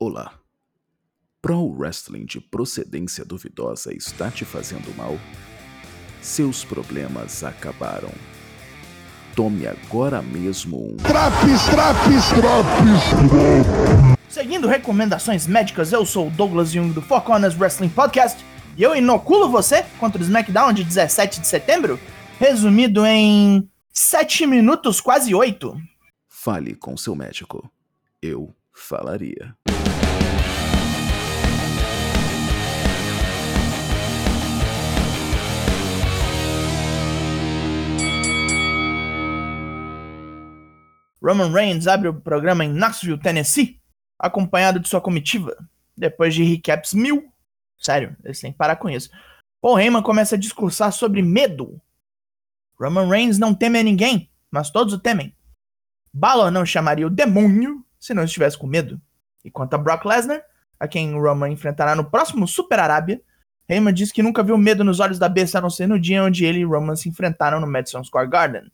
[0.00, 0.32] Olá.
[1.42, 5.18] Pro Wrestling de procedência duvidosa está te fazendo mal?
[6.22, 8.12] Seus problemas acabaram.
[9.34, 10.96] Tome agora mesmo um.
[10.98, 14.14] Traps, traps, traps.
[14.28, 18.46] Seguindo recomendações médicas, eu sou o Douglas Jung do Four Corners Wrestling Podcast
[18.76, 21.98] e eu inoculo você contra o SmackDown de 17 de setembro,
[22.38, 25.76] resumido em 7 minutos, quase 8.
[26.28, 27.68] Fale com seu médico.
[28.22, 29.56] Eu falaria.
[41.28, 43.78] Roman Reigns abre o programa em Knoxville, Tennessee,
[44.18, 45.54] acompanhado de sua comitiva.
[45.94, 47.30] Depois de recaps mil,
[47.76, 49.10] sério, eles têm que parar com isso.
[49.60, 51.78] Paul Heyman começa a discursar sobre medo.
[52.80, 55.36] Roman Reigns não teme a ninguém, mas todos o temem.
[56.10, 58.98] Balor não chamaria o demônio se não estivesse com medo.
[59.44, 60.42] E quanto a Brock Lesnar,
[60.80, 63.20] a quem Roman enfrentará no próximo Super Arábia,
[63.68, 66.24] Heyman diz que nunca viu medo nos olhos da besta a não ser no dia
[66.24, 68.72] onde ele e Roman se enfrentaram no Madison Square Garden.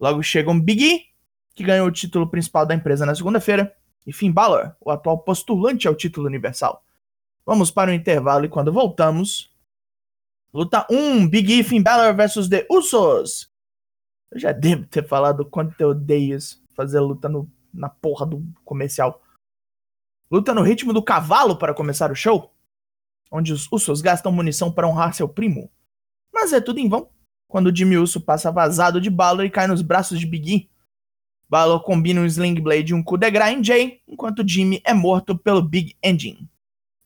[0.00, 1.13] Logo chega um Big E,
[1.54, 3.74] que ganhou o título principal da empresa na segunda-feira,
[4.06, 6.84] e Finn Balor, o atual postulante ao título universal.
[7.46, 9.50] Vamos para o intervalo e quando voltamos.
[10.52, 13.50] Luta 1: Big E Finn Balor versus The Usos.
[14.30, 16.38] Eu já devo ter falado quanto eu odeio
[16.74, 19.22] fazer luta no, na porra do comercial.
[20.30, 22.52] Luta no ritmo do cavalo para começar o show,
[23.30, 25.70] onde os Usos gastam munição para honrar seu primo.
[26.32, 27.10] Mas é tudo em vão,
[27.46, 30.73] quando Jimmy Uso passa vazado de Balor e cai nos braços de Big E.
[31.48, 34.94] Balor combina um Sling Blade e um coup de grace em Jay, enquanto Jimmy é
[34.94, 36.48] morto pelo Big Engine.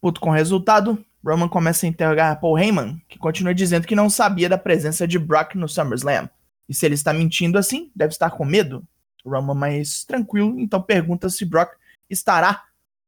[0.00, 4.08] Puto com o resultado, Roman começa a interrogar Paul Heyman, que continua dizendo que não
[4.08, 6.28] sabia da presença de Brock no SummerSlam.
[6.69, 8.86] E se ele está mentindo assim, deve estar com medo.
[9.25, 11.73] Roman mais tranquilo, então pergunta se Brock
[12.08, 12.64] estará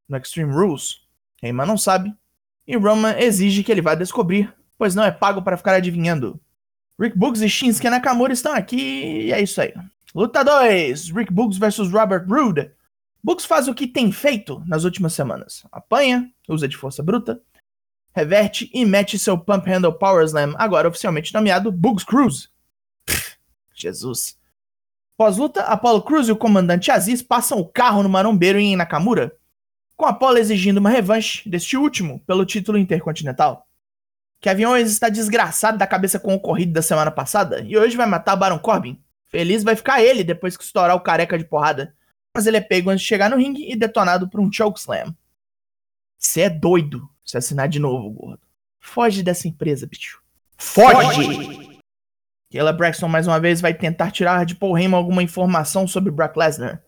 [0.09, 1.01] no Extreme Rules.
[1.43, 2.13] Heyman não sabe,
[2.67, 6.41] e Roman exige que ele vá descobrir, pois não é pago para ficar adivinhando.
[7.01, 9.73] Rick Boogs e Shinsuke Nakamura estão aqui e é isso aí.
[10.15, 12.71] Luta 2: Rick Boogs versus Robert Roode.
[13.23, 17.41] Boogs faz o que tem feito nas últimas semanas: apanha, usa de força bruta,
[18.13, 22.49] reverte e mete seu Pump Handle Power Slam, agora oficialmente nomeado Boogs Cruise.
[23.73, 24.37] Jesus.
[25.17, 29.37] Pós-luta, Apollo Cruz e o comandante Aziz passam o carro no marombeiro em Nakamura,
[29.95, 33.69] com Apollo exigindo uma revanche deste último pelo título intercontinental.
[34.41, 38.07] Kevin Owens está desgraçado da cabeça com o corrido da semana passada e hoje vai
[38.07, 38.99] matar Baron Corbin.
[39.31, 41.95] Feliz vai ficar ele depois que estourar o careca de porrada.
[42.37, 45.17] Mas ele é pego antes de chegar no ringue e detonado por um chokeslam.
[46.19, 48.43] Você é doido se assinar de novo, gordo.
[48.81, 50.21] Foge dessa empresa, bicho.
[50.59, 51.81] Foge!
[52.53, 56.37] Kayla Braxton mais uma vez vai tentar tirar de Paul Heyman alguma informação sobre Brock
[56.37, 56.83] Lesnar.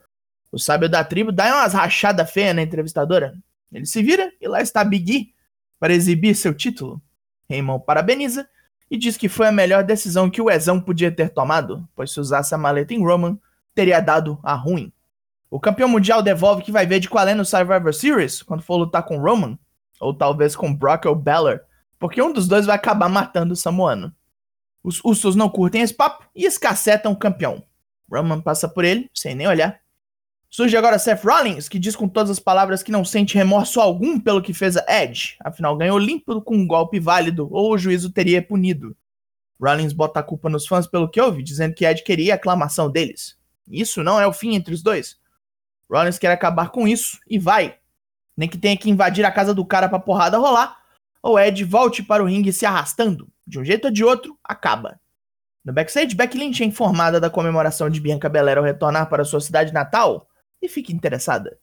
[0.51, 3.35] O sábio da tribo dá umas rachadas feias na entrevistadora.
[3.73, 5.35] Ele se vira e lá está Big E
[5.79, 7.01] para exibir seu título.
[7.49, 8.49] Heyman parabeniza
[8.93, 12.21] e diz que foi a melhor decisão que o Ezão podia ter tomado, pois se
[12.21, 13.39] usasse a maleta em Roman,
[13.75, 14.93] teria dado a ruim.
[15.51, 18.77] O campeão mundial devolve que vai ver de qual é no Survivor Series quando for
[18.77, 19.59] lutar com Roman,
[19.99, 21.63] ou talvez com Brock ou Balor,
[21.99, 24.15] porque um dos dois vai acabar matando o Samoano.
[24.85, 27.65] Os Usos não curtem esse papo e escacetam o campeão.
[28.13, 29.81] Roman passa por ele, sem nem olhar.
[30.55, 34.21] Surge agora Seth Rollins, que diz com todas as palavras que não sente remorso algum
[34.21, 38.13] pelo que fez a Edge, afinal ganhou limpo com um golpe válido, ou o juízo
[38.13, 38.95] teria punido.
[39.59, 42.91] Rollins bota a culpa nos fãs pelo que houve, dizendo que Edge queria a aclamação
[42.91, 43.35] deles.
[43.67, 45.19] Isso não é o fim entre os dois.
[45.91, 47.79] Rollins quer acabar com isso e vai.
[48.37, 50.77] Nem que tenha que invadir a casa do cara pra porrada rolar,
[51.23, 53.27] ou Ed volte para o ringue se arrastando.
[53.47, 55.01] De um jeito ou de outro, acaba.
[55.65, 59.41] No backstage, Becky Lynch é informada da comemoração de Bianca Belair ao retornar para sua
[59.41, 60.29] cidade natal
[60.63, 61.59] e fica interessada.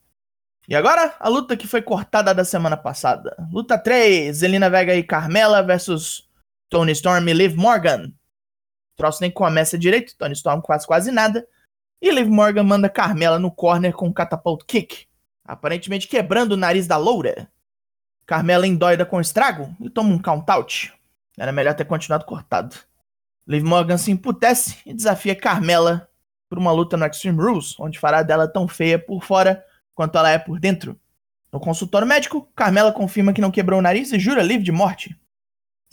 [0.67, 3.35] E agora, a luta que foi cortada da semana passada.
[3.51, 6.29] Luta 3, Zelina Vega e Carmela versus
[6.69, 8.07] Tony Storm e Liv Morgan.
[8.07, 11.47] O troço nem começa direito, Tony Storm faz quase nada.
[12.01, 15.07] E Liv Morgan manda Carmela no corner com um catapult kick,
[15.43, 17.49] aparentemente quebrando o nariz da loura.
[18.25, 20.93] Carmela endoida com estrago e toma um count-out.
[21.37, 22.75] Era melhor ter continuado cortado.
[23.47, 26.08] Liv Morgan se emputece e desafia Carmela
[26.49, 29.63] por uma luta no Extreme Rules, onde fará dela tão feia por fora
[29.93, 30.99] quanto ela é por dentro.
[31.51, 35.15] No consultório médico, Carmela confirma que não quebrou o nariz e jura livre de morte.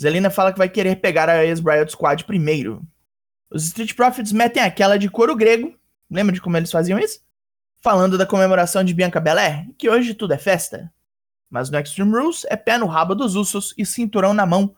[0.01, 2.83] Zelina fala que vai querer pegar a ex-Riot Squad primeiro.
[3.51, 5.75] Os Street Profits metem aquela de couro grego,
[6.11, 7.21] lembra de como eles faziam isso?
[7.81, 10.93] Falando da comemoração de Bianca Belair, que hoje tudo é festa.
[11.49, 14.75] Mas no Extreme Rules é pé no rabo dos Usos e cinturão na mão,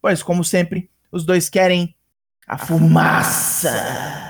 [0.00, 1.94] pois, como sempre, os dois querem
[2.46, 3.70] a fumaça.
[3.72, 4.29] Finn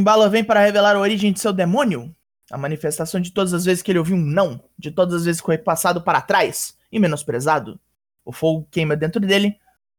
[0.00, 2.14] Balor vem para revelar a origem de seu demônio.
[2.50, 5.40] A manifestação de todas as vezes que ele ouviu um não, de todas as vezes
[5.40, 7.80] que foi passado para trás e menosprezado.
[8.24, 9.58] O fogo queima dentro dele,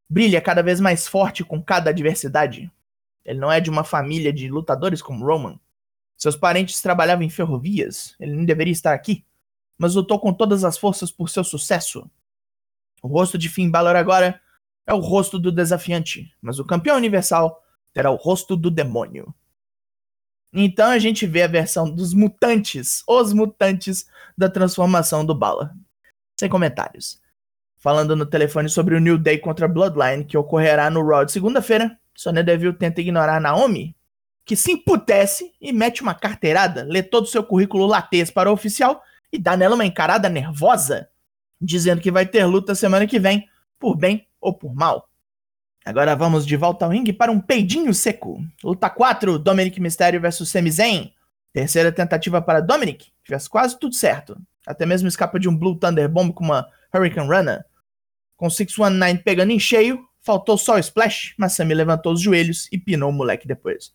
[0.10, 2.72] brilha cada vez mais forte com cada adversidade.
[3.26, 5.60] Ele não é de uma família de lutadores como Roman.
[6.18, 9.26] Seus parentes trabalhavam em ferrovias, ele nem deveria estar aqui,
[9.78, 12.10] mas lutou com todas as forças por seu sucesso.
[13.02, 14.40] O rosto de Finn Balor agora
[14.88, 17.62] é o rosto do desafiante, mas o campeão universal
[17.92, 19.34] terá o rosto do demônio.
[20.54, 24.06] Então a gente vê a versão dos mutantes, os mutantes
[24.38, 25.74] da transformação do Bala.
[26.40, 27.20] Sem comentários.
[27.78, 31.98] Falando no telefone sobre o New Day contra Bloodline, que ocorrerá no Raw de segunda-feira,
[32.16, 33.96] Sonya Deville tenta ignorar Naomi,
[34.46, 38.54] que se emputece e mete uma carteirada, lê todo o seu currículo latês para o
[38.54, 39.02] oficial
[39.32, 41.10] e dá nela uma encarada nervosa,
[41.60, 43.50] dizendo que vai ter luta semana que vem,
[43.80, 45.10] por bem ou por mal.
[45.86, 48.42] Agora vamos de volta ao ringue para um peidinho seco.
[48.64, 51.12] Luta 4, Dominic Mysterio vs Sami Zayn.
[51.52, 54.38] Terceira tentativa para Dominic, fez quase tudo certo.
[54.66, 57.66] Até mesmo escapa de um Blue Thunder Bomb com uma Hurricane Runner.
[58.38, 62.78] Com 619 pegando em cheio, faltou só o splash, mas Sami levantou os joelhos e
[62.78, 63.94] pinou o moleque depois.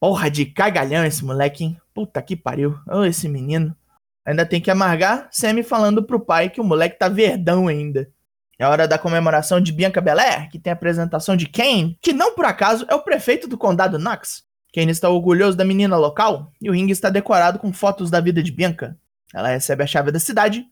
[0.00, 1.80] Porra de cagalhão esse moleque, hein?
[1.92, 2.78] Puta que pariu.
[2.88, 3.76] Oh, esse menino.
[4.24, 8.12] Ainda tem que amargar Sammy falando pro pai que o moleque tá verdão ainda.
[8.58, 12.34] É hora da comemoração de Bianca Belair, que tem a apresentação de Kane, que não
[12.34, 14.42] por acaso é o prefeito do condado Knox.
[14.74, 18.42] Kane está orgulhoso da menina local e o ringue está decorado com fotos da vida
[18.42, 18.98] de Bianca.
[19.32, 20.66] Ela recebe a chave da cidade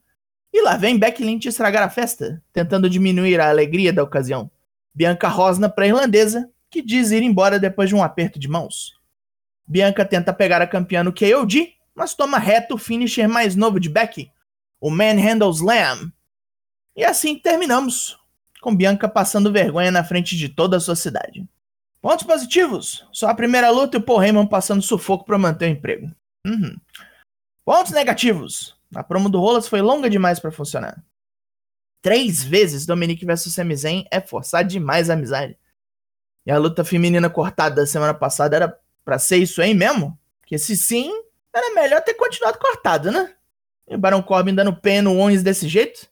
[0.53, 4.51] e lá vem Becky Lynch estragar a festa, tentando diminuir a alegria da ocasião.
[4.93, 8.95] Bianca rosna para a irlandesa, que diz ir embora depois de um aperto de mãos.
[9.67, 13.89] Bianca tenta pegar a campeã no KOD, mas toma reto o finisher mais novo de
[13.89, 14.31] Becky,
[14.81, 16.13] o Manhandle Slam,
[16.97, 18.19] e assim terminamos,
[18.61, 21.47] com Bianca passando vergonha na frente de toda a sociedade.
[22.01, 25.73] Pontos positivos: só a primeira luta e o Paul Heyman passando sufoco para manter o
[25.73, 26.11] emprego.
[26.47, 26.77] Uhum.
[27.65, 31.05] Pontos negativos: a promo do Rolas foi longa demais para funcionar.
[32.01, 35.59] Três vezes Dominique vs Sami Zayn é forçar demais a amizade.
[36.47, 40.17] E a luta feminina cortada da semana passada era para ser isso aí mesmo?
[40.41, 41.11] Porque se sim,
[41.53, 43.35] era melhor ter continuado cortado, né?
[43.89, 46.09] E o Baron Corbin dando pé no Owens desse jeito?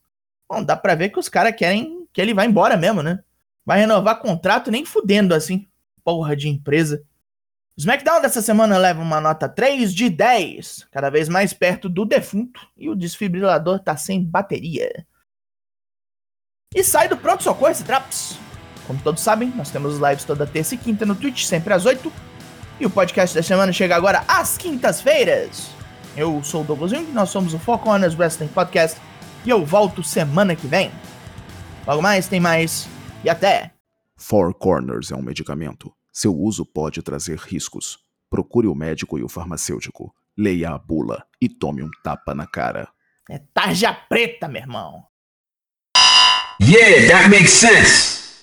[0.49, 3.23] Bom, dá pra ver que os caras querem que ele vá embora mesmo, né?
[3.67, 5.67] Vai renovar contrato nem fudendo assim.
[6.05, 7.02] Porra de empresa.
[7.76, 12.05] O SmackDown dessa semana leva uma nota 3 de 10, cada vez mais perto do
[12.05, 15.05] defunto, e o desfibrilador tá sem bateria.
[16.73, 18.38] E sai do pronto-socorro esse Traps.
[18.87, 22.12] Como todos sabem, nós temos lives toda terça e quinta no Twitch, sempre às 8.
[22.79, 25.70] E o podcast da semana chega agora às quintas-feiras.
[26.17, 29.00] Eu sou o Douglas nós somos o Foco Honors Wrestling Podcast
[29.44, 30.91] e eu volto semana que vem.
[31.87, 32.88] Logo mais, tem mais.
[33.23, 33.73] E até!
[34.17, 35.93] Four Corners é um medicamento.
[36.12, 37.99] Seu uso pode trazer riscos.
[38.31, 40.14] Procure o médico e o farmacêutico.
[40.37, 42.88] Leia a bula e tome um tapa na cara.
[43.29, 45.05] É tarja preta, meu irmão.
[46.61, 48.24] Yeah, that makes sense.